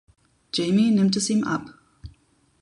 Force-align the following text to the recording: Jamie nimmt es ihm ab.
Jamie 0.51 0.89
nimmt 0.89 1.15
es 1.15 1.29
ihm 1.29 1.43
ab. 1.43 1.77